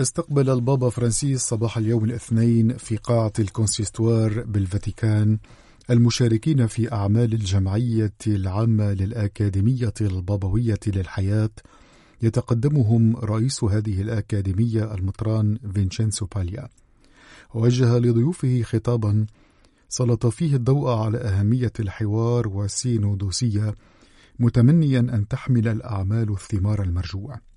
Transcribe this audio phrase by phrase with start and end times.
[0.00, 5.38] استقبل البابا فرانسيس صباح اليوم الاثنين في قاعة الكونسيستوار بالفاتيكان
[5.90, 11.50] المشاركين في أعمال الجمعية العامة للأكاديمية البابوية للحياة.
[12.22, 16.68] يتقدمهم رئيس هذه الأكاديمية المطران فينشينسو باليا.
[17.54, 19.26] ووجه لضيوفه خطابا
[19.88, 23.74] سلط فيه الضوء على أهمية الحوار والسينودوسية
[24.38, 27.55] متمنيا أن تحمل الأعمال الثمار المرجوة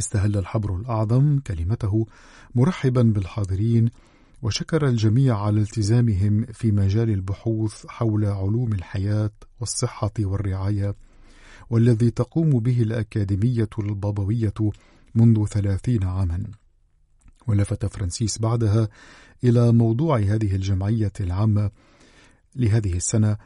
[0.00, 2.06] استهل الحبر الأعظم كلمته
[2.54, 3.90] مرحبا بالحاضرين
[4.42, 10.94] وشكر الجميع على التزامهم في مجال البحوث حول علوم الحياة والصحة والرعاية
[11.70, 14.54] والذي تقوم به الأكاديمية البابوية
[15.14, 16.42] منذ ثلاثين عاما.
[17.46, 18.88] ولفت فرانسيس بعدها
[19.44, 21.70] إلى موضوع هذه الجمعية العامة
[22.56, 23.36] لهذه السنة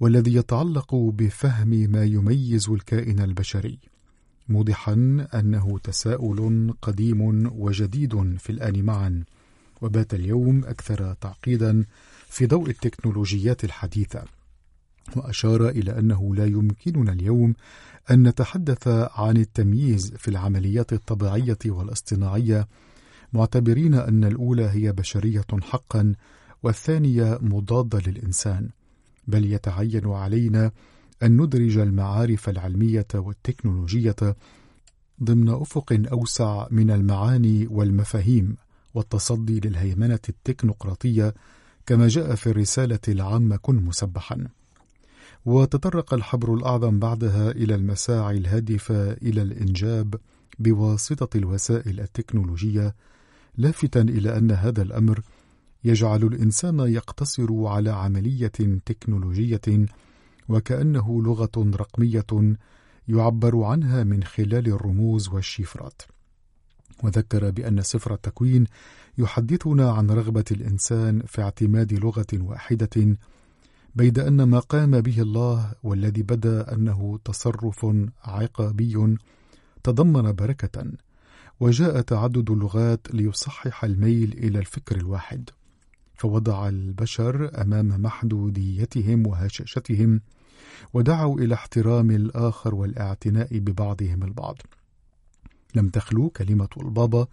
[0.00, 3.93] والذي يتعلق بفهم ما يميز الكائن البشري.
[4.48, 9.24] موضحا أنه تساؤل قديم وجديد في الآن معا
[9.82, 11.84] وبات اليوم أكثر تعقيدا
[12.28, 14.24] في ضوء التكنولوجيات الحديثة.
[15.16, 17.54] وأشار إلى أنه لا يمكننا اليوم
[18.10, 22.68] أن نتحدث عن التمييز في العمليات الطبيعية والاصطناعية
[23.32, 26.14] معتبرين أن الأولى هي بشرية حقا
[26.62, 28.68] والثانية مضادة للإنسان
[29.26, 30.70] بل يتعين علينا
[31.24, 34.36] أن ندرج المعارف العلمية والتكنولوجية
[35.22, 38.56] ضمن أفق أوسع من المعاني والمفاهيم
[38.94, 41.34] والتصدي للهيمنة التكنقراطية
[41.86, 44.46] كما جاء في الرسالة العامة كن مسبحا.
[45.44, 50.14] وتطرق الحبر الأعظم بعدها إلى المساعي الهادفة إلى الإنجاب
[50.58, 52.94] بواسطة الوسائل التكنولوجية
[53.56, 55.20] لافتا إلى أن هذا الأمر
[55.84, 58.52] يجعل الإنسان يقتصر على عملية
[58.86, 59.60] تكنولوجية
[60.48, 62.56] وكأنه لغة رقمية
[63.08, 66.02] يعبر عنها من خلال الرموز والشفرات.
[67.02, 68.66] وذكر بأن سفر التكوين
[69.18, 73.16] يحدثنا عن رغبة الإنسان في اعتماد لغة واحدة
[73.94, 77.86] بيد أن ما قام به الله والذي بدا أنه تصرف
[78.24, 79.16] عقابي
[79.82, 80.84] تضمن بركة
[81.60, 85.50] وجاء تعدد اللغات ليصحح الميل إلى الفكر الواحد.
[86.14, 90.20] فوضع البشر أمام محدوديتهم وهشاشتهم
[90.94, 94.56] ودعوا إلى احترام الآخر والاعتناء ببعضهم البعض.
[95.74, 97.26] لم تخلو كلمة البابا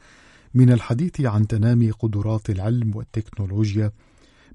[0.54, 3.92] من الحديث عن تنامي قدرات العلم والتكنولوجيا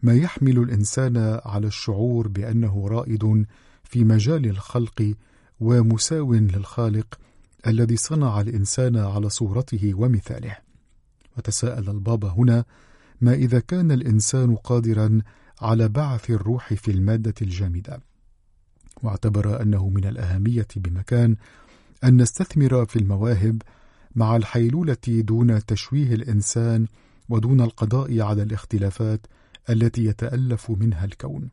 [0.02, 3.46] ما يحمل الإنسان على الشعور بأنه رائد
[3.84, 5.14] في مجال الخلق
[5.60, 7.18] ومساو للخالق
[7.66, 10.56] الذي صنع الإنسان على صورته ومثاله.
[11.38, 12.64] وتساءل البابا هنا
[13.20, 15.20] ما إذا كان الإنسان قادرا
[15.60, 18.00] على بعث الروح في المادة الجامدة؟
[19.02, 21.36] واعتبر أنه من الأهمية بمكان
[22.04, 23.62] أن نستثمر في المواهب
[24.14, 26.86] مع الحيلولة دون تشويه الإنسان
[27.28, 29.26] ودون القضاء على الاختلافات
[29.70, 31.48] التي يتألف منها الكون.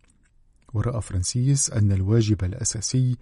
[0.74, 3.18] ورأى فرانسيس أن الواجب الأساسي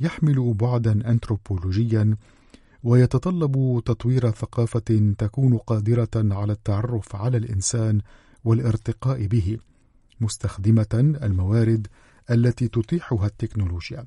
[0.00, 2.16] يحمل بعدا أنثروبولوجيا
[2.84, 8.00] ويتطلب تطوير ثقافة تكون قادرة على التعرف على الإنسان
[8.44, 9.58] والارتقاء به
[10.20, 11.86] مستخدمة الموارد
[12.30, 14.04] التي تتيحها التكنولوجيا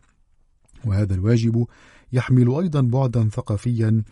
[0.85, 1.67] وهذا الواجب
[2.13, 4.03] يحمل أيضا بعدا ثقافيا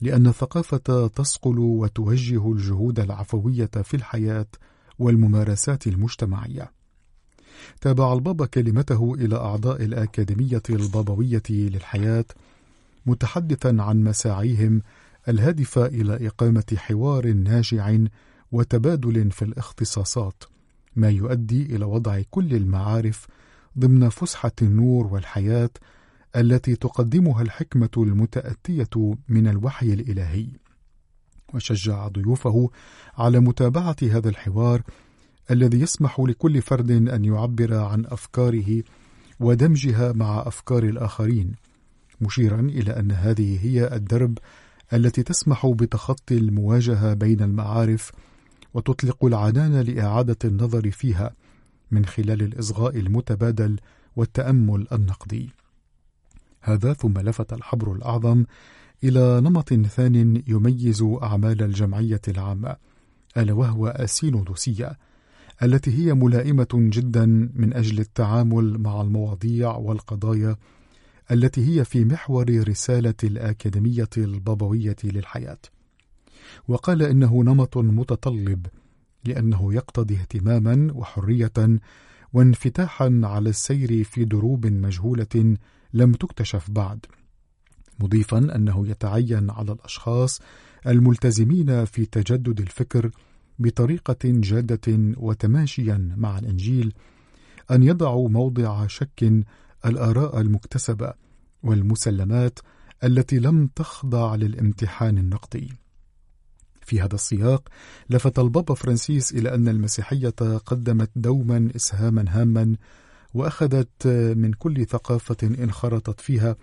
[0.00, 4.46] لأن الثقافة تصقل وتوجه الجهود العفوية في الحياة
[4.98, 6.72] والممارسات المجتمعية.
[7.80, 12.24] تابع البابا كلمته إلى أعضاء الأكاديمية البابوية للحياة
[13.06, 14.82] متحدثا عن مساعيهم
[15.28, 17.98] الهادفة إلى إقامة حوار ناجع
[18.52, 20.44] وتبادل في الاختصاصات،
[20.96, 23.26] ما يؤدي إلى وضع كل المعارف
[23.78, 25.70] ضمن فسحة النور والحياة
[26.36, 30.46] التي تقدمها الحكمة المتأتية من الوحي الإلهي.
[31.54, 32.70] وشجع ضيوفه
[33.18, 34.82] على متابعة هذا الحوار
[35.50, 38.82] الذي يسمح لكل فرد أن يعبر عن أفكاره
[39.40, 41.52] ودمجها مع أفكار الآخرين
[42.20, 44.38] مشيرا إلى أن هذه هي الدرب
[44.92, 48.12] التي تسمح بتخطي المواجهة بين المعارف
[48.74, 51.34] وتطلق العنان لإعادة النظر فيها
[51.90, 53.76] من خلال الإصغاء المتبادل
[54.16, 55.50] والتأمل النقدي.
[56.60, 58.44] هذا ثم لفت الحبر الأعظم
[59.04, 62.76] إلى نمط ثان يميز أعمال الجمعية العامة،
[63.36, 64.98] ألا وهو السينودوسية،
[65.62, 70.56] التي هي ملائمة جدا من أجل التعامل مع المواضيع والقضايا
[71.30, 75.58] التي هي في محور رسالة الأكاديمية البابوية للحياة.
[76.68, 78.66] وقال إنه نمط متطلب
[79.24, 81.78] لأنه يقتضي اهتماما وحرية
[82.32, 85.56] وانفتاحا على السير في دروب مجهولة
[85.92, 87.06] لم تكتشف بعد.
[88.00, 90.40] مضيفا أنه يتعين على الأشخاص
[90.86, 93.10] الملتزمين في تجدد الفكر
[93.58, 96.94] بطريقة جادة وتماشيا مع الإنجيل
[97.70, 99.44] أن يضعوا موضع شك
[99.86, 101.12] الآراء المكتسبة
[101.62, 102.58] والمسلمات
[103.04, 105.79] التي لم تخضع للامتحان النقدي.
[106.82, 107.68] في هذا السياق
[108.10, 112.76] لفت البابا فرانسيس إلى أن المسيحية قدمت دوما إسهاما هاما
[113.34, 114.06] وأخذت
[114.36, 116.56] من كل ثقافة انخرطت فيها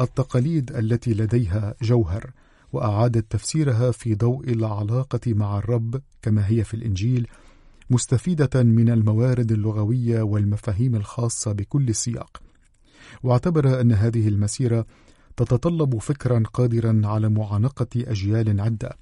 [0.00, 2.30] التقاليد التي لديها جوهر
[2.72, 7.28] وأعادت تفسيرها في ضوء العلاقة مع الرب كما هي في الإنجيل
[7.90, 12.42] مستفيدة من الموارد اللغوية والمفاهيم الخاصة بكل سياق.
[13.22, 14.86] واعتبر أن هذه المسيرة
[15.36, 18.96] تتطلب فكرا قادرا على معانقة أجيال عدة.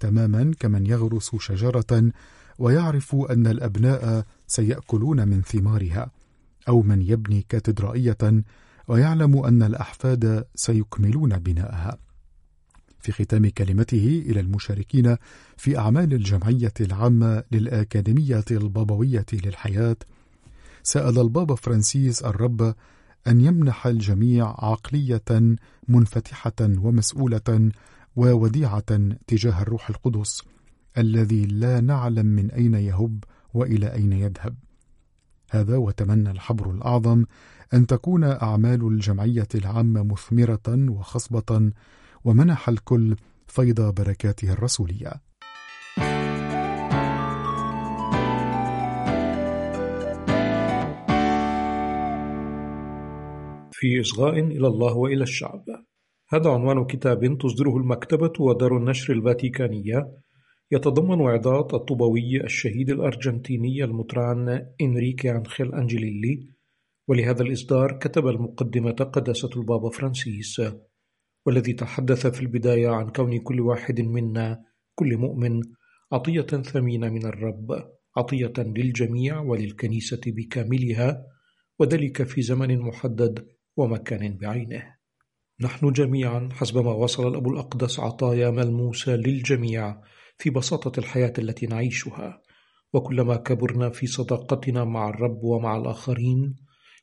[0.00, 2.12] تماما كمن يغرس شجرة
[2.58, 6.10] ويعرف أن الأبناء سيأكلون من ثمارها
[6.68, 8.42] أو من يبني كاتدرائية
[8.88, 11.98] ويعلم أن الأحفاد سيكملون بناءها.
[13.00, 15.16] في ختام كلمته إلى المشاركين
[15.56, 19.96] في أعمال الجمعية العامة للأكاديمية البابوية للحياة،
[20.82, 22.74] سأل البابا فرانسيس الرب
[23.26, 25.56] أن يمنح الجميع عقلية
[25.88, 27.70] منفتحة ومسؤولة
[28.16, 30.42] ووديعة تجاه الروح القدس
[30.98, 33.24] الذي لا نعلم من أين يهب
[33.54, 34.54] وإلى أين يذهب.
[35.50, 37.24] هذا وتمنى الحبر الأعظم
[37.74, 41.72] أن تكون أعمال الجمعية العامة مثمرة وخصبة
[42.24, 43.16] ومنح الكل
[43.46, 45.12] فيض بركاته الرسولية.
[53.72, 55.64] في إصغاء إلى الله وإلى الشعب
[56.32, 60.12] هذا عنوان كتاب تصدره المكتبة ودار النشر الفاتيكانية
[60.70, 66.48] يتضمن إعداد الطوبوي الشهيد الأرجنتيني المطران إنريكي أنخيل أنجليلي
[67.08, 70.62] ولهذا الإصدار كتب المقدمة قداسة البابا فرانسيس
[71.46, 75.60] والذي تحدث في البداية عن كون كل واحد منا كل مؤمن
[76.12, 81.26] عطية ثمينة من الرب عطية للجميع وللكنيسة بكاملها
[81.78, 84.99] وذلك في زمن محدد ومكان بعينه.
[85.62, 89.96] نحن جميعا حسب ما وصل الأب الأقدس عطايا ملموسة للجميع
[90.38, 92.42] في بساطة الحياة التي نعيشها.
[92.92, 96.56] وكلما كبرنا في صداقتنا مع الرب ومع الآخرين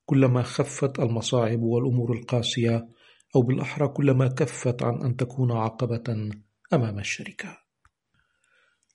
[0.05, 2.87] كلما خفت المصاعب والأمور القاسية
[3.35, 6.29] أو بالأحرى كلما كفت عن أن تكون عقبة
[6.73, 7.57] أمام الشركة.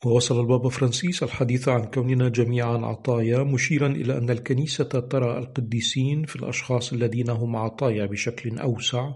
[0.05, 6.37] ووصل البابا فرانسيس الحديث عن كوننا جميعا عطايا مشيرا إلى أن الكنيسة ترى القديسين في
[6.37, 9.13] الأشخاص الذين هم عطايا بشكل أوسع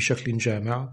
[0.00, 0.88] بشكل جامع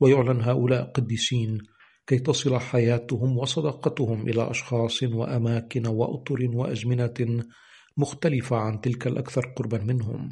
[0.00, 1.58] ويعلن هؤلاء قديسين
[2.06, 7.44] كي تصل حياتهم وصداقتهم إلى أشخاص وأماكن وأطر وأزمنة
[7.96, 10.28] مختلفة عن تلك الأكثر قربا منهم.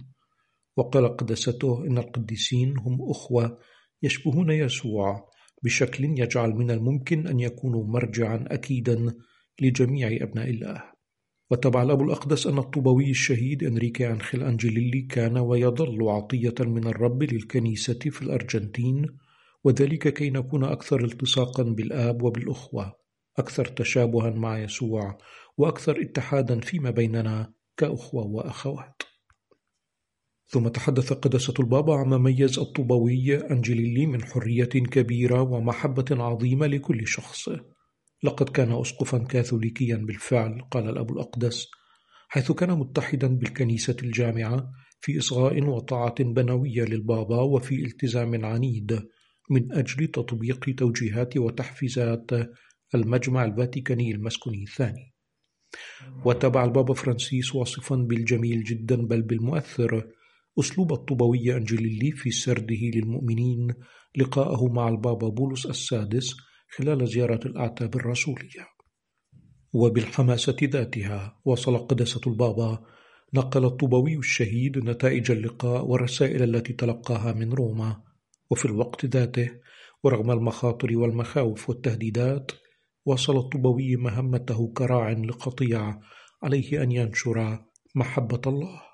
[0.77, 3.59] وقال قدسته إن القديسين هم أخوة
[4.03, 5.31] يشبهون يسوع
[5.63, 9.15] بشكل يجعل من الممكن أن يكونوا مرجعا أكيدا
[9.61, 10.83] لجميع أبناء الله.
[11.51, 17.99] وتبع الأب الأقدس أن الطوبوي الشهيد أنريكي أنخيل أنجليلي كان ويظل عطية من الرب للكنيسة
[17.99, 19.07] في الأرجنتين
[19.65, 22.97] وذلك كي نكون أكثر التصاقا بالآب وبالأخوة
[23.39, 25.19] أكثر تشابها مع يسوع
[25.57, 29.03] وأكثر اتحادا فيما بيننا كأخوة وأخوات.
[30.47, 37.49] ثم تحدث قداسة البابا عما ميز الطوبوي أنجليلي من حرية كبيرة ومحبة عظيمة لكل شخص.
[38.23, 41.69] لقد كان أسقفا كاثوليكيا بالفعل قال الأب الأقدس
[42.29, 49.09] حيث كان متحدا بالكنيسة الجامعة في إصغاء وطاعة بنوية للبابا وفي التزام عنيد
[49.51, 52.31] من أجل تطبيق توجيهات وتحفيزات
[52.95, 55.15] المجمع الفاتيكاني المسكوني الثاني.
[56.25, 60.07] وتابع البابا فرانسيس واصفا بالجميل جدا بل بالمؤثر
[60.61, 63.75] أسلوب الطوبوي أنجليلي في سرده للمؤمنين
[64.17, 66.37] لقاءه مع البابا بولس السادس
[66.71, 68.67] خلال زيارة الأعتاب الرسولية.
[69.73, 72.85] وبالحماسة ذاتها واصل قداسة البابا
[73.35, 78.03] نقل الطوبوي الشهيد نتائج اللقاء والرسائل التي تلقاها من روما.
[78.51, 79.51] وفي الوقت ذاته
[80.05, 82.53] ورغم المخاطر والمخاوف والتهديدات
[83.07, 86.01] واصل الطوبوي مهمته كراع لقطيع
[86.43, 87.59] عليه أن ينشر
[87.95, 88.90] محبة الله.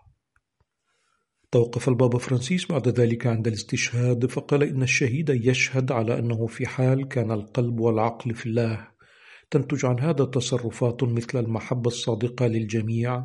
[1.57, 7.09] توقف البابا فرانسيس بعد ذلك عند الاستشهاد فقال إن الشهيد يشهد على أنه في حال
[7.09, 8.89] كان القلب والعقل في الله.
[9.51, 13.25] تنتج عن هذا تصرفات مثل المحبة الصادقة للجميع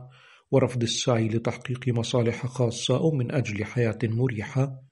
[0.52, 4.84] ورفض السعي لتحقيق مصالح خاصة أو من أجل حياة مريحة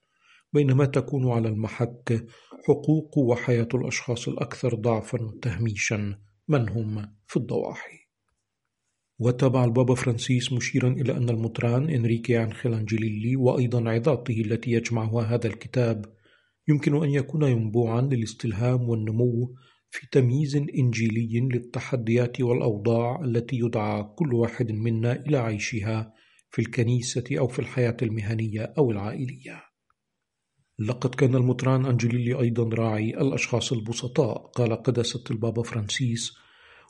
[0.54, 2.26] بينما تكون على المحك
[2.68, 8.09] حقوق وحياة الأشخاص الأكثر ضعفا وتهميشا من هم في الضواحي.
[9.20, 15.48] وتابع البابا فرانسيس مشيرا إلى أن المطران إنريكي أنخيل أنجيليلي وأيضا عظاته التي يجمعها هذا
[15.48, 16.06] الكتاب
[16.68, 19.56] يمكن أن يكون ينبوعا للاستلهام والنمو
[19.90, 26.14] في تمييز إنجيلي للتحديات والأوضاع التي يدعى كل واحد منا إلى عيشها
[26.52, 29.64] في الكنيسة أو في الحياة المهنية أو العائلية.
[30.80, 36.34] لقد كان المطران أنجليلي أيضا راعي الأشخاص البسطاء قال قداسة البابا فرانسيس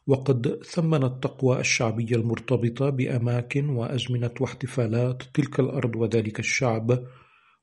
[0.09, 7.03] وقد ثمن التقوى الشعبية المرتبطة بأماكن وأزمنة واحتفالات تلك الأرض وذلك الشعب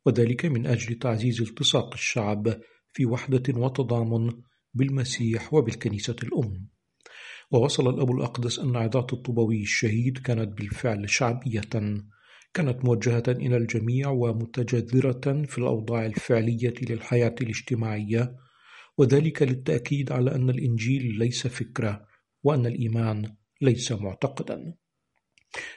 [0.06, 2.60] وذلك من أجل تعزيز التصاق الشعب
[2.92, 4.32] في وحدة وتضامن
[4.74, 6.68] بالمسيح وبالكنيسة الأم.
[7.50, 11.60] ووصل الأب الأقدس أن عظات الطوبوي الشهيد كانت بالفعل شعبية
[12.54, 18.36] كانت موجهة إلى الجميع ومتجذرة في الأوضاع الفعلية للحياة الاجتماعية
[18.98, 22.05] وذلك للتأكيد على أن الإنجيل ليس فكرة
[22.46, 24.74] وأن الإيمان ليس معتقدا.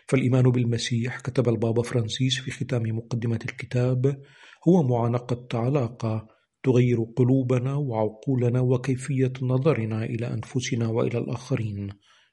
[0.07, 4.21] فالإيمان بالمسيح كتب البابا فرانسيس في ختام مقدمة الكتاب
[4.67, 6.27] هو معانقة علاقة
[6.63, 11.89] تغير قلوبنا وعقولنا وكيفية نظرنا إلى أنفسنا وإلى الآخرين.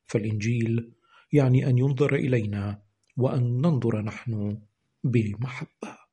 [0.07, 0.93] فالإنجيل
[1.33, 2.83] يعني أن ينظر إلينا
[3.16, 4.59] وأن ننظر نحن
[5.05, 6.06] بمحبة.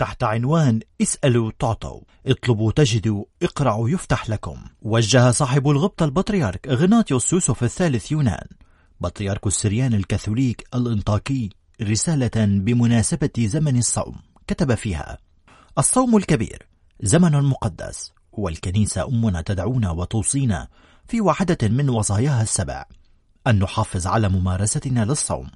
[0.00, 4.64] تحت عنوان اسألوا تعطوا اطلبوا تجدوا اقرعوا يفتح لكم.
[4.82, 8.46] وجه صاحب الغبطة البطريرك غناطيوس يوسف الثالث يونان.
[9.00, 11.50] بطريرك السريان الكاثوليك الإنطاكي
[11.82, 14.16] رسالة بمناسبة زمن الصوم.
[14.46, 15.18] كتب فيها
[15.78, 16.66] الصوم الكبير
[17.00, 20.68] زمن مقدس والكنيسة أمنا تدعونا وتوصينا
[21.08, 22.84] في واحدة من وصاياها السبع.
[23.46, 25.50] أن نحافظ على ممارستنا للصوم.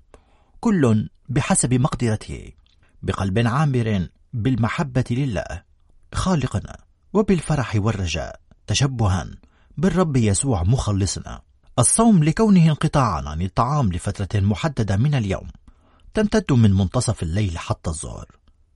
[0.61, 2.51] كل بحسب مقدرته.
[3.03, 5.63] بقلب عامر بالمحبة لله
[6.15, 6.77] خالقنا
[7.13, 9.27] وبالفرح والرجاء تشبها
[9.77, 11.41] بالرب يسوع مخلصنا.
[11.79, 15.49] الصوم لكونه انقطاعا عن الطعام لفترة محددة من اليوم
[16.15, 18.27] تمتد من منتصف الليل حتى الظهر.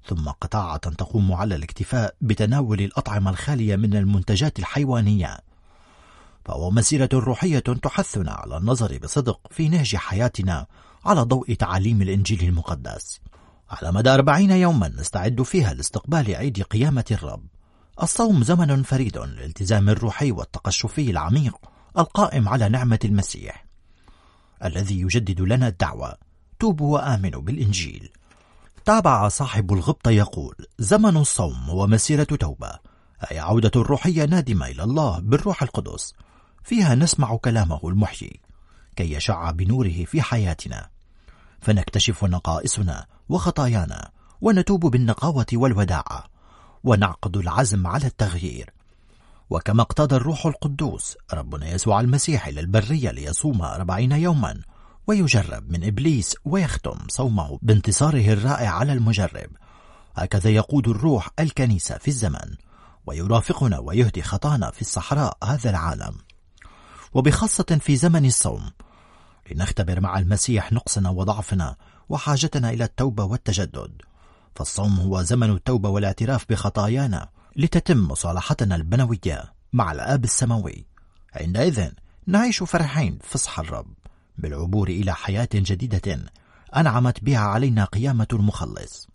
[0.07, 5.39] ثم قطاعة تقوم على الاكتفاء بتناول الأطعمة الخالية من المنتجات الحيوانية.
[6.45, 10.67] فهو مسيرة روحية تحثنا على النظر بصدق في نهج حياتنا
[11.05, 13.21] على ضوء تعاليم الإنجيل المقدس.
[13.71, 17.47] على مدى أربعين يوما نستعد فيها لاستقبال عيد قيامة الرب.
[18.03, 21.57] الصوم زمن فريد للالتزام الروحي والتقشفي العميق
[21.99, 23.67] القائم على نعمة المسيح
[24.65, 26.15] الذي يجدد لنا الدعوة.
[26.59, 28.13] توبوا وآمنوا بالإنجيل.
[28.85, 32.79] تابع صاحب الغبطة يقول زمن الصوم هو مسيرة توبة
[33.31, 36.15] أي عودة روحية نادمة إلى الله بالروح القدس.
[36.65, 38.41] فيها نسمع كلامه المحيي
[38.97, 40.89] كي يشع بنوره في حياتنا.
[41.61, 44.11] فنكتشف نقائصنا وخطايانا
[44.41, 46.25] ونتوب بالنقاوة والوداعة
[46.85, 48.73] ونعقد العزم على التغيير.
[49.51, 54.61] وكما اقتضى الروح القدوس ربنا يسوع المسيح إلى البرية ليصوم أربعين يوما
[55.07, 59.51] ويجرب من إبليس ويختم صومه بانتصاره الرائع على المجرب.
[60.17, 62.55] هكذا يقود الروح الكنيسة في الزمن
[63.07, 66.15] ويرافقنا ويهدي خطانا في الصحراء هذا العالم.
[67.15, 68.71] وبخاصة في زمن الصوم
[69.51, 71.77] لنختبر مع المسيح نقصنا وضعفنا
[72.09, 74.03] وحاجتنا إلى التوبة والتجدد.
[74.55, 80.87] فالصوم هو زمن التوبة والاعتراف بخطايانا لتتم مصالحتنا البنوية مع الآب السماوي.
[81.35, 81.89] عندئذ
[82.27, 83.95] نعيش فرحين فصح الرب
[84.39, 86.19] بالعبور إلى حياة جديدة
[86.77, 89.09] أنعمت بها علينا قيامة المخلص.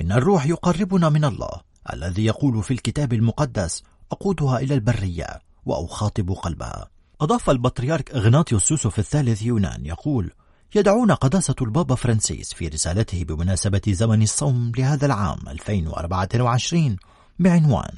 [0.00, 1.60] إن الروح يقربنا من الله
[1.92, 3.82] الذي يقول في الكتاب المقدس
[4.12, 6.88] أقودها إلى البرية وأخاطب قلبها.
[7.20, 10.30] أضاف البطريرك إغناطيوس يوسف الثالث يونان يقول
[10.74, 16.96] يدعون قداسة البابا فرانسيس في رسالته بمناسبة زمن الصوم لهذا العام 2024
[17.38, 17.94] بعنوان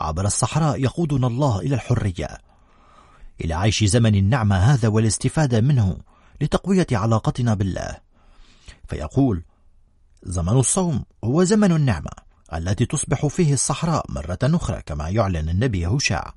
[0.00, 2.38] عبر الصحراء يقودنا الله إلى الحرية
[3.40, 5.98] إلى عيش زمن النعمة هذا والاستفادة منه
[6.40, 7.96] لتقوية علاقتنا بالله
[8.88, 9.42] فيقول
[10.22, 12.12] زمن الصوم هو زمن النعمة
[12.54, 16.32] التي تصبح فيه الصحراء مرة أخرى كما يعلن النبي هوشع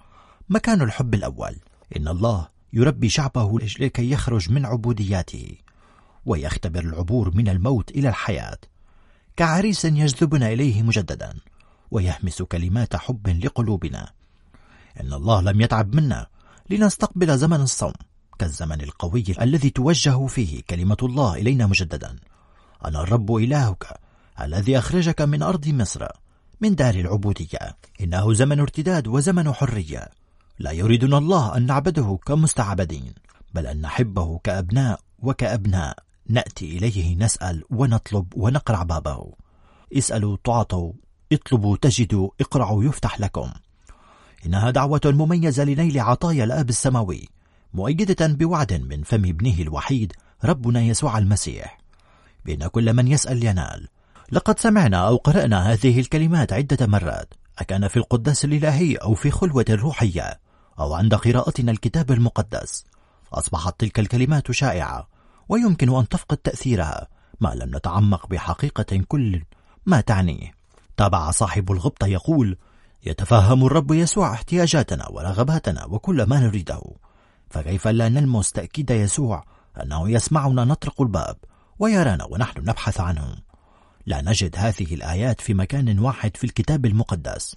[0.49, 1.55] مكان الحب الأول
[1.97, 5.57] إن الله يربي شعبه لكي يخرج من عبودياته
[6.25, 8.57] ويختبر العبور من الموت إلى الحياة.
[9.35, 11.33] كعريس يجذبنا إليه مجددا
[11.91, 14.11] ويهمس كلمات حب لقلوبنا.
[15.01, 16.27] إن الله لم يتعب منا
[16.69, 17.93] لنستقبل زمن الصوم
[18.39, 22.15] كالزمن القوي الذي توجه فيه كلمة الله إلينا مجددا.
[22.85, 23.99] أنا الرب إلهك
[24.41, 26.07] الذي أخرجك من أرض مصر
[26.61, 27.77] من دار العبودية.
[28.01, 30.22] إنه زمن ارتداد وزمن حرية.
[30.63, 33.13] لا يريدنا الله أن نعبده كمستعبدين
[33.53, 35.97] بل أن نحبه كأبناء وكأبناء.
[36.29, 39.31] نأتي إليه نسأل ونطلب ونقرع بابه.
[39.97, 40.93] اسألوا تعطوا
[41.31, 43.49] اطلبوا تجدوا اقرعوا يفتح لكم.
[44.45, 47.29] إنها دعوة مميزة لنيل عطايا الآب السماوي
[47.73, 51.77] مؤيدة بوعد من فم ابنه الوحيد ربنا يسوع المسيح.
[52.45, 53.87] بأن كل من يسأل ينال.
[54.31, 57.33] لقد سمعنا أو قرأنا هذه الكلمات عدة مرات.
[57.59, 60.42] أكان في القداس الإلهي أو في خلوة روحية.
[60.79, 62.85] أو عند قراءتنا الكتاب المقدس.
[63.33, 65.07] أصبحت تلك الكلمات شائعة
[65.49, 67.07] ويمكن أن تفقد تأثيرها
[67.41, 69.43] ما لم نتعمق بحقيقة كل
[69.85, 70.51] ما تعنيه.
[70.97, 72.57] تابع صاحب الغبطة يقول
[73.05, 76.81] يتفهم الرب يسوع احتياجاتنا ورغباتنا وكل ما نريده.
[77.49, 79.43] فكيف لا نلمس تأكيد يسوع
[79.83, 81.37] أنه يسمعنا نطرق الباب
[81.79, 83.35] ويرانا ونحن نبحث عنه؟
[84.05, 87.55] لا نجد هذه الآيات في مكان واحد في الكتاب المقدس.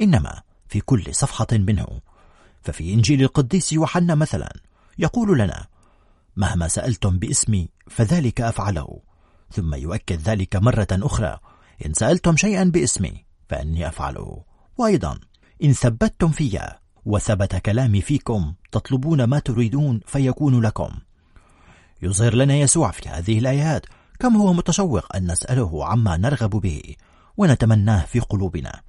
[0.00, 2.00] إنما في كل صفحة منه
[2.68, 4.52] ففي إنجيل القديس يوحنا مثلا؟
[4.98, 5.66] يقول لنا
[6.36, 9.00] مهما سألتم باسمي فذلك أفعله.
[9.52, 11.38] ثم يؤكد ذلك مرة أخرى
[11.86, 14.44] إن سألتم شيئا باسمي فأني أفعله.
[14.78, 15.18] وأيضا
[15.64, 16.60] إن ثبتتم في
[17.04, 20.90] وثبت كلامي فيكم تطلبون ما تريدون فيكون لكم.
[22.02, 23.86] يظهر لنا يسوع في هذه الآيات
[24.18, 26.82] كم هو متشوق أن نسأله عما نرغب به
[27.36, 28.80] ونتمناه في قلوبنا.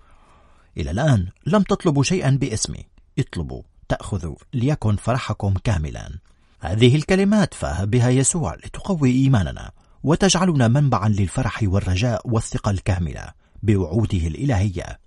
[0.78, 2.86] إلى الآن لم تطلبوا شيئا باسمي
[3.20, 3.69] اطلبوا.
[3.90, 6.10] تأخذوا ليكن فرحكم كاملا.
[6.60, 9.72] هذه الكلمات فاه بها يسوع لتقوي إيماننا
[10.04, 13.28] وتجعلنا منبعا للفرح والرجاء والثقة الكاملة
[13.64, 15.00] بوعوده الإلهية.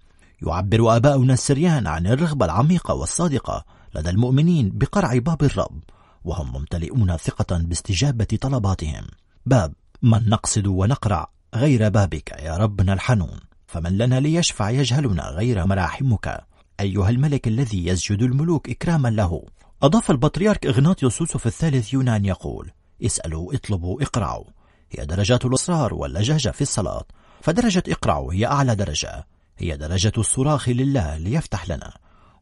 [0.46, 5.82] يعبر آباؤنا السريان عن الرغبة العميقة والصادقة لدى المؤمنين بقرع باب الرب
[6.24, 9.06] وهم ممتلئون ثقة باستجابة طلباتهم.
[9.46, 13.40] باب من نقصد ونقرع غير بابك يا ربنا الحنون.
[13.66, 16.44] فمن لنا ليشفع يجهلنا غير مراحمك.
[16.80, 19.44] أيها الملك الذي يسجد الملوك إكراما له.
[19.82, 22.70] أضاف البطريرك إغناطيوس يوسف الثالث يونان يقول
[23.02, 24.44] اسألوا اطلبوا اقرعوا
[24.90, 27.04] هي درجات الإصرار واللجاجة في الصلاة.
[27.40, 29.26] فدرجة اقرعوا هي أعلى درجة.
[29.58, 31.92] هي درجة الصراخ لله ليفتح لنا.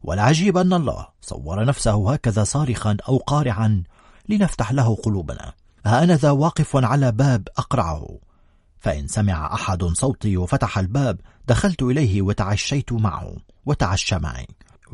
[0.03, 3.83] والعجيب أن الله صور نفسه هكذا صارخا أو قارعا
[4.29, 5.53] لنفتح له قلوبنا.
[5.85, 8.19] ها أنا ذا واقف على باب أقرعه.
[8.79, 13.35] فإن سمع أحد صوتي وفتح الباب دخلت إليه وتعشيت معه.
[13.65, 14.47] وتعشى معي.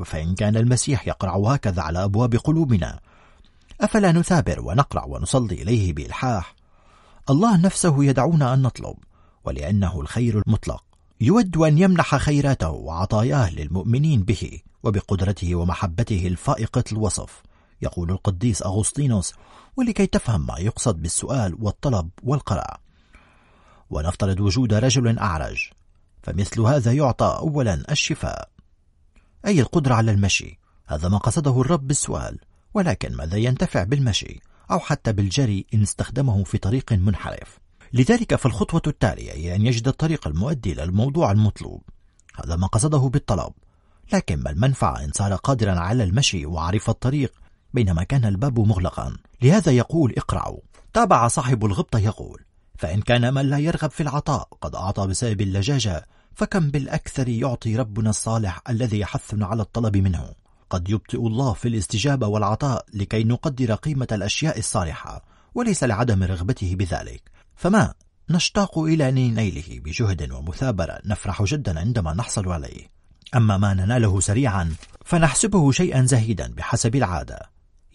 [0.06, 3.00] فإن كان المسيح يقرع هكذا على أبواب قلوبنا
[3.82, 6.56] أفلا نثابر ونقرع ونصلي إليه بإلحاح؟
[7.30, 8.96] الله نفسه يدعونا أن نطلب
[9.46, 10.84] ولأنه الخير المطلق.
[11.22, 17.42] يود أن يمنح خيراته وعطاياه للمؤمنين به وبقدرته ومحبته الفائقة الوصف
[17.82, 19.34] يقول القديس أغسطينوس
[19.78, 22.80] ولكي تفهم ما يقصد بالسؤال والطلب والقرع
[23.90, 25.70] ونفترض وجود رجل أعرج
[26.24, 28.50] فمثل هذا يعطى أولا الشفاء.
[29.46, 30.60] أي القدرة على المشي.
[30.88, 32.40] هذا ما قصده الرب بالسؤال.
[32.74, 34.40] ولكن ماذا ينتفع بالمشي؟
[34.72, 37.60] أو حتى بالجري إن استخدمه في طريق منحرف.
[37.94, 41.82] لذلك فالخطوة التالية هي أن يجد الطريق المؤدي إلى الموضوع المطلوب.
[42.36, 43.54] هذا ما قصده بالطلب.
[44.14, 47.34] لكن ما المنفعة إن صار قادرا على المشي وعرف الطريق
[47.74, 50.60] بينما كان الباب مغلقا؟ لهذا يقول اقرعوا
[50.94, 52.44] تابع صاحب الغبطة يقول
[52.78, 56.06] فإن كان من لا يرغب في العطاء قد أعطى بسبب اللجاجة
[56.38, 60.30] فكم بالأكثر يعطي ربنا الصالح الذي يحثنا على الطلب منه؟
[60.70, 65.24] قد يبطئ الله في الاستجابة والعطاء لكي نقدر قيمة الأشياء الصالحة
[65.56, 67.22] وليس لعدم رغبته بذلك.
[67.56, 67.94] فما
[68.30, 72.88] نشتاق إلى نيله بجهد ومثابرة نفرح جدا عندما نحصل عليه.
[73.36, 74.74] أما ما نناله سريعا
[75.06, 77.40] فنحسبه شيئا زهيدا بحسب العادة.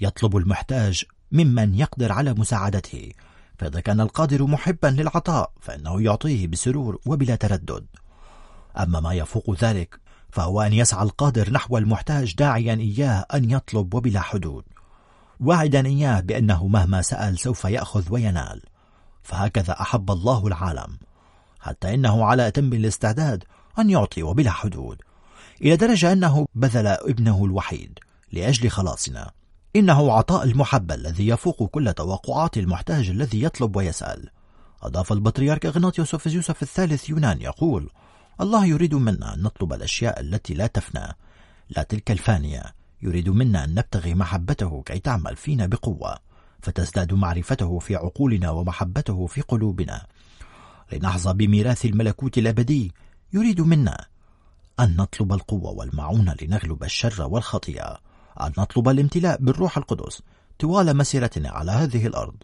[0.01, 3.13] يطلب المحتاج ممن يقدر على مساعدته.
[3.59, 7.87] فإذا كان القادر محبا للعطاء فإنه يعطيه بسرور وبلا تردد.
[8.79, 14.21] أما ما يفوق ذلك فهو أن يسعى القادر نحو المحتاج داعيا إياه أن يطلب وبلا
[14.21, 14.65] حدود.
[15.41, 18.63] واعدا إياه بأنه مهما سأل سوف يأخذ وينال.
[19.23, 20.99] فهكذا أحب الله العالم
[21.61, 23.45] حتى إنه على أتم الاستعداد
[23.79, 25.03] أن يعطي وبلا حدود.
[25.63, 27.99] إلى درجة أنه بذل ابنه الوحيد
[28.33, 29.31] لأجل خلاصنا.
[29.77, 34.31] إنه عطاء المحبة الذي يفوق كل توقعات المحتاج الذي يطلب ويسأل.
[34.83, 37.91] أضاف البطريرك إغناطيوس يوسف الثالث يونان يقول
[38.43, 41.17] الله يريد منا أن نطلب الأشياء التي لا تفنى.
[41.71, 42.63] لا تلك الفانية.
[43.03, 46.19] يريد منا أن نبتغي محبته كي تعمل فينا بقوة.
[46.61, 50.07] فتزداد معرفته في عقولنا ومحبته في قلوبنا.
[50.93, 52.93] لنحظى بميراث الملكوت الأبدي.
[53.33, 54.07] يريد منا
[54.81, 57.99] أن نطلب القوة والمعونة لنغلب الشر والخطيئة.
[58.41, 60.23] أن نطلب الامتلاء بالروح القدس
[60.59, 62.35] طوال مسيرتنا على هذه الأرض.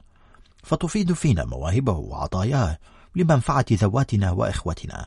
[0.63, 2.79] فتفيد فينا مواهبه وعطاياه
[3.17, 5.07] لمنفعة ذواتنا وإخوتنا.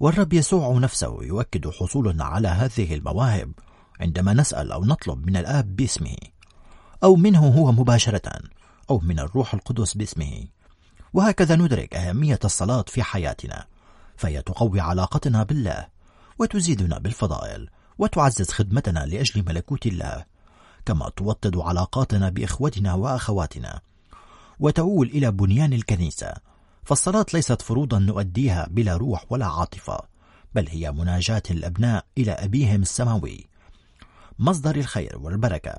[0.00, 3.52] والرب يسوع نفسه يؤكد حصولنا على هذه المواهب
[4.00, 6.16] عندما نسأل أو نطلب من الآب باسمه
[7.04, 8.40] أو منه هو مباشرة
[8.90, 10.44] أو من الروح القدس باسمه.
[11.12, 13.66] وهكذا ندرك أهمية الصلاة في حياتنا
[14.16, 15.86] فهي تقوي علاقتنا بالله
[16.38, 20.24] وتزيدنا بالفضائل وتعزز خدمتنا لأجل ملكوت الله
[20.86, 23.80] كما توطد علاقاتنا بإخوتنا وأخواتنا
[24.60, 26.34] وتؤول إلى بنيان الكنيسة
[26.88, 30.00] فالصلاة ليست فروضا نؤديها بلا روح ولا عاطفة
[30.54, 33.48] بل هي مناجاة الأبناء إلى أبيهم السماوي.
[34.38, 35.74] مصدر الخير والبركة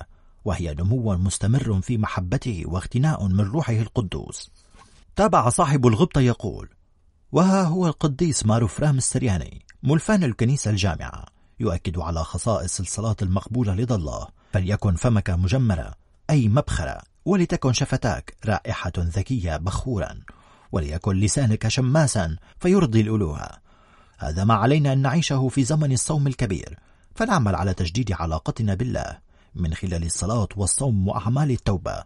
[0.45, 4.52] وهي نمو مستمر في محبته واغتناء من روحه القدوس.
[5.15, 6.69] تابع صاحب الغبطة يقول
[7.32, 11.26] وها هو القديس ماروفرام السرياني ملفان الكنيسة الجامعة
[11.60, 14.28] يؤكد على خصائص الصلاة المقبولة لدى الله.
[14.54, 15.93] فليكن فمك مجمرة
[16.30, 20.19] أي مبخرة ولتكن شفتاك رائحة ذكية بخورا.
[20.72, 23.50] وليكن لسانك شماسا فيرضي الألوهة.
[24.18, 26.80] هذا ما علينا أن نعيشه في زمن الصوم الكبير.
[27.16, 29.18] فنعمل على تجديد علاقتنا بالله
[29.56, 32.04] من خلال الصلاة والصوم وأعمال التوبة.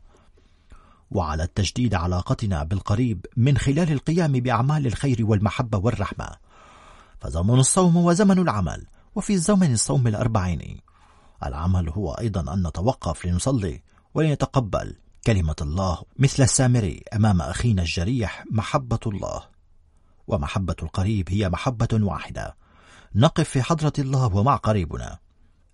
[1.11, 6.29] وعلى التجديد علاقتنا بالقريب من خلال القيام بأعمال الخير والمحبة والرحمة.
[7.21, 10.79] فزمن الصوم وزمن العمل وفي زمن الصوم الأربعين.
[11.45, 13.81] العمل هو أيضا أن نتوقف لنصلي
[14.13, 14.95] ولنتقبل
[15.27, 19.43] كلمة الله مثل السامري أمام أخينا الجريح محبة الله.
[20.27, 22.55] ومحبة القريب هي محبة واحدة.
[23.15, 25.19] نقف في حضرة الله ومع قريبنا.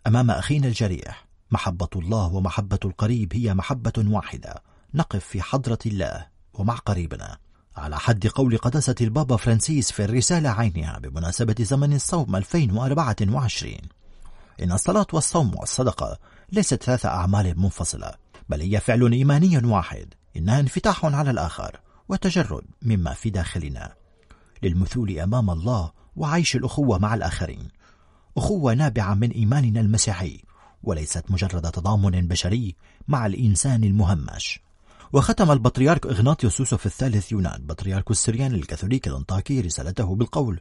[0.08, 4.64] أمام أخينا الجريح محبة الله ومحبة القريب هي محبة واحدة.
[4.94, 7.38] نقف في حضرة الله ومع قريبنا.
[7.78, 13.74] على حد قول قداسة البابا فرانسيس في الرسالة عينها بمناسبة زمن الصوم 2024
[14.64, 16.20] إن الصلاة والصوم والصدقة
[16.52, 18.29] ليست ثلاث أعمال منفصلة.
[18.50, 23.94] بل هي فعل إيماني واحد إنها انفتاح على الآخر وتجرد مما في داخلنا.
[24.64, 27.68] للمثول أمام الله وعيش الأخوة مع الآخرين.
[28.38, 30.44] أخوة نابعة من إيماننا المسيحي
[30.84, 32.76] وليست مجرد تضامن بشري
[33.08, 34.60] مع الإنسان المهمش.
[35.14, 40.60] وختم البطريرك إغناطيوس يوسف الثالث يونان بطريرك السريان الكاثوليكي الأنطاكي رسالته بالقول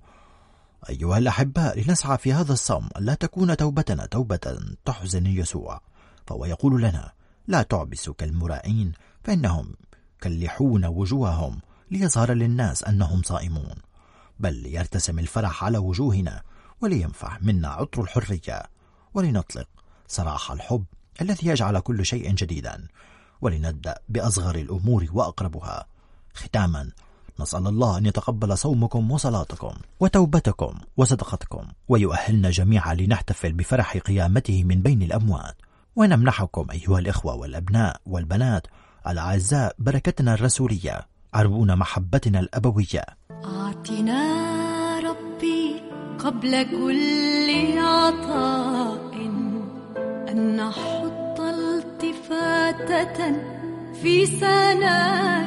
[0.89, 5.81] أيها الأحباء لنسعى في هذا الصوم ألا تكون توبتنا توبة تحزن يسوع.
[6.27, 7.13] فهو يقول لنا
[7.49, 8.93] لا تعبسوا كالمرائين
[9.25, 9.75] فإنهم
[10.23, 13.75] كلحون وجوههم ليظهر للناس أنهم صائمون.
[14.41, 16.43] بل ليرتسم الفرح على وجوهنا
[16.81, 18.63] ولينفح منا عطر الحرية.
[19.15, 19.69] ولنطلق
[20.09, 20.85] صراح الحب
[21.21, 22.89] الذي يجعل كل شيء جديدا.
[23.41, 25.87] ولنبدأ بأصغر الأمور وأقربها.
[26.35, 26.91] ختاما
[27.41, 35.03] نسأل الله أن يتقبل صومكم وصلاتكم وتوبتكم وصدقتكم ويؤهلنا جميعا لنحتفل بفرح قيامته من بين
[35.03, 35.57] الأموات.
[35.97, 38.67] ونمنحكم أيها الإخوة والأبناء والبنات
[39.07, 41.01] الأعزاء بركتنا الرسولية
[41.35, 43.05] عربون محبتنا الأبوية.
[43.31, 45.81] أعطنا ربي
[46.19, 49.15] قبل كل عطاء
[50.29, 53.37] أن نحط التفاتة
[54.03, 55.38] في سناك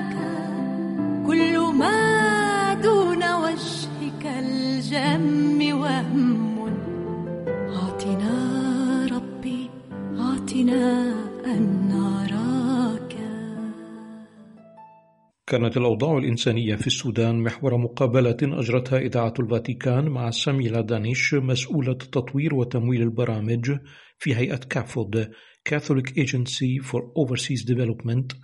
[15.52, 22.56] كانت الأوضاع الإنسانية في السودان محور مقابلة أجرتها إذاعة الفاتيكان مع ساميلا دانيش مسؤولة تطوير
[22.56, 23.78] وتمويل البرامج
[24.18, 25.32] في هيئة CAFOD
[25.70, 28.36] Catholic Agency for Overseas Development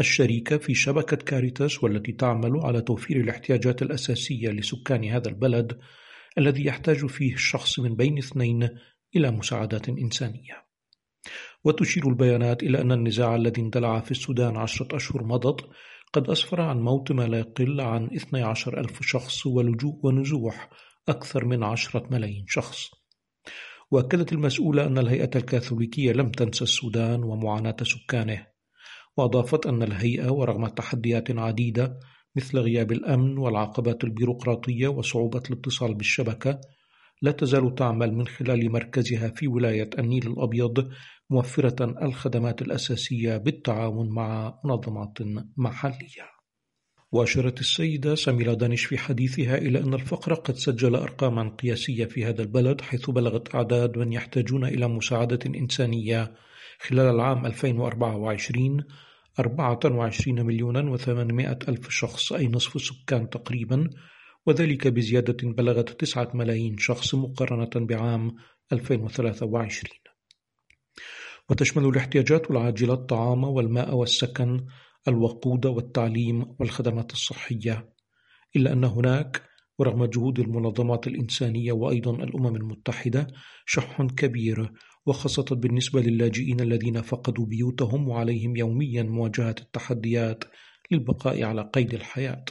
[0.00, 5.78] الشريكة في شبكة كاريتاس والتي تعمل على توفير الاحتياجات الأساسية لسكان هذا البلد
[6.38, 8.68] الذي يحتاج فيه الشخص من بين اثنين
[9.16, 10.66] إلى مساعدات إنسانية.
[11.64, 15.66] وتشير البيانات إلى أن النزاع الذي اندلع في السودان عشرة أشهر مضت
[16.12, 20.70] قد أسفر عن موت ما لا يقل عن 12 ألف شخص ولجوء ونزوح
[21.08, 22.90] أكثر من عشرة ملايين شخص.
[23.90, 28.46] وأكدت المسؤولة أن الهيئة الكاثوليكية لم تنسى السودان ومعاناة سكانه
[29.16, 31.98] وأضافت أن الهيئة ورغم تحديات عديدة
[32.36, 36.60] مثل غياب الأمن والعقبات البيروقراطية وصعوبة الاتصال بالشبكة
[37.22, 40.90] لا تزال تعمل من خلال مركزها في ولاية النيل الأبيض
[41.30, 45.18] موفرة الخدمات الأساسية بالتعاون مع منظمات
[45.56, 46.40] محلية.
[47.12, 52.42] وأشارت السيدة ساميلا دانيش في حديثها إلى أن الفقر قد سجل أرقاما قياسية في هذا
[52.42, 56.34] البلد حيث بلغت أعداد من يحتاجون إلى مساعدة إنسانية
[56.80, 58.84] خلال العام 2024
[59.38, 63.90] 24 مليونا وثمانمائة ألف شخص أي نصف السكان تقريبا
[64.46, 68.36] وذلك بزيادة بلغت تسعة ملايين شخص مقارنة بعام
[68.72, 69.99] 2023
[71.50, 74.66] وتشمل الاحتياجات العاجلة الطعام والماء والسكن
[75.08, 77.92] الوقود والتعليم والخدمات الصحية.
[78.56, 79.42] إلا أن هناك
[79.78, 83.26] ورغم جهود المنظمات الإنسانية وأيضا الأمم المتحدة
[83.66, 84.72] شح كبير
[85.06, 90.44] وخاصة بالنسبة للاجئين الذين فقدوا بيوتهم وعليهم يوميا مواجهة التحديات
[90.90, 92.44] للبقاء على قيد الحياة.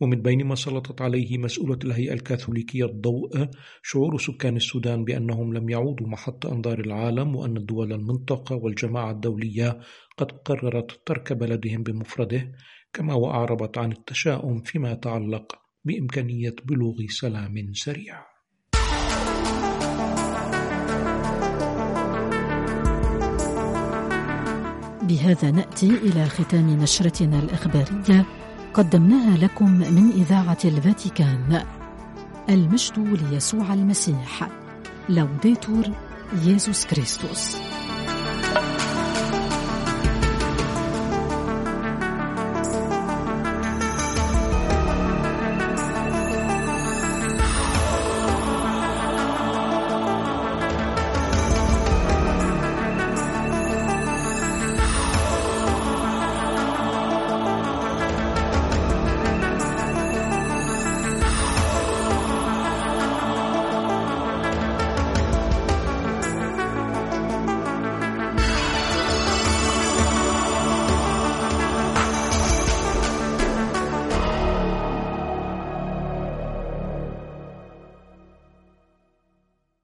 [0.00, 3.48] ومن بين ما سلطت عليه مسؤولة الهيئة الكاثوليكية الضوء
[3.82, 9.80] شعور سكان السودان بأنهم لم يعودوا محط أنظار العالم وأن الدول المنطقة والجماعة الدولية
[10.16, 12.52] قد قررت ترك بلدهم بمفرده
[12.92, 18.26] كما وأعربت عن التشاؤم فيما يتعلق بإمكانية بلوغ سلام سريع.
[25.02, 28.37] بهذا نأتي إلى ختام نشرتنا الإخبارية.
[28.74, 31.64] قدمناها لكم من إذاعة الفاتيكان.
[32.48, 34.48] المجد ليسوع المسيح.
[35.08, 35.84] لوديتور
[36.44, 37.56] يسوع كريستوس